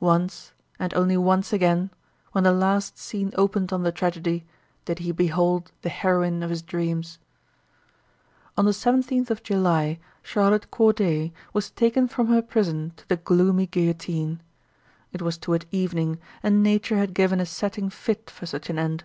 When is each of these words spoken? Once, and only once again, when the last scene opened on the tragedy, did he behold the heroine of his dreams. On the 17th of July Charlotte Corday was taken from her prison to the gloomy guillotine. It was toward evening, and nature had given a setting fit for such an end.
Once, 0.00 0.52
and 0.80 0.92
only 0.94 1.16
once 1.16 1.52
again, 1.52 1.88
when 2.32 2.42
the 2.42 2.50
last 2.50 2.98
scene 2.98 3.32
opened 3.36 3.72
on 3.72 3.84
the 3.84 3.92
tragedy, 3.92 4.44
did 4.86 4.98
he 4.98 5.12
behold 5.12 5.70
the 5.82 5.88
heroine 5.88 6.42
of 6.42 6.50
his 6.50 6.62
dreams. 6.62 7.20
On 8.56 8.64
the 8.64 8.72
17th 8.72 9.30
of 9.30 9.44
July 9.44 10.00
Charlotte 10.20 10.72
Corday 10.72 11.32
was 11.52 11.70
taken 11.70 12.08
from 12.08 12.26
her 12.26 12.42
prison 12.42 12.92
to 12.96 13.06
the 13.06 13.18
gloomy 13.18 13.68
guillotine. 13.68 14.40
It 15.12 15.22
was 15.22 15.38
toward 15.38 15.64
evening, 15.70 16.18
and 16.42 16.60
nature 16.60 16.96
had 16.96 17.14
given 17.14 17.38
a 17.38 17.46
setting 17.46 17.88
fit 17.88 18.30
for 18.30 18.46
such 18.46 18.68
an 18.70 18.80
end. 18.80 19.04